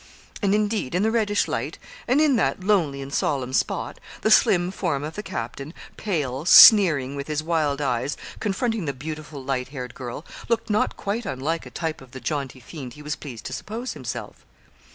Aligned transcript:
And 0.41 0.55
indeed 0.55 0.95
in 0.95 1.03
the 1.03 1.11
reddish 1.11 1.47
light, 1.47 1.77
and 2.07 2.19
in 2.19 2.35
that 2.37 2.63
lonely 2.63 3.03
and 3.03 3.13
solemn 3.13 3.53
spot, 3.53 3.99
the 4.21 4.31
slim 4.31 4.71
form 4.71 5.03
of 5.03 5.13
the 5.13 5.21
captain, 5.21 5.75
pale, 5.95 6.43
sneering, 6.43 7.15
with 7.15 7.27
his 7.27 7.43
wild 7.43 7.81
eyes, 7.81 8.17
confronting 8.39 8.85
the 8.85 8.93
beautiful 8.93 9.43
light 9.43 9.67
haired 9.67 9.93
girl, 9.93 10.25
looked 10.49 10.71
not 10.71 10.97
quite 10.97 11.27
unlike 11.27 11.67
a 11.67 11.69
type 11.69 12.01
of 12.01 12.13
the 12.13 12.19
jaunty 12.19 12.59
fiend 12.59 12.93
he 12.93 13.03
was 13.03 13.15
pleased 13.15 13.45
to 13.45 13.53
suppose 13.53 13.93
himself. 13.93 14.43